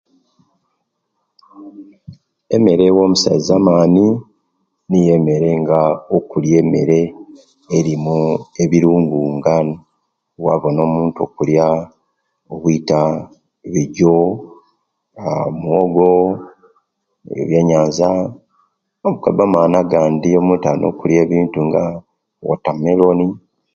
Emere 2.55 2.83
ewa 2.89 3.01
omusaiza 3.07 3.53
amani 3.59 4.05
niyo 4.89 5.11
emere 5.17 5.49
nga 5.61 5.79
okulya 6.17 6.55
emere 6.63 6.99
erimu 7.77 8.17
ebirungo 8.63 9.19
nga 9.37 9.55
bwabona 10.39 10.79
omuntu 10.87 11.19
okulya 11.27 11.65
obwita, 12.53 13.01
ebijo 13.67 14.15
aa 15.21 15.45
muwogo, 15.59 16.09
ebyenyanza, 17.39 18.09
ougaba 19.07 19.43
amani 19.47 19.75
agandi 19.81 20.27
omuntu 20.39 20.65
alina 20.67 20.87
okulya 20.91 21.19
ebintu 21.25 21.59
nga 21.67 21.83
wota 22.47 22.71
melon, 22.81 23.19